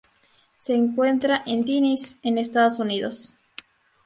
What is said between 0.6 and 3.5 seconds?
encuentran en Tennessee en Estados Unidos.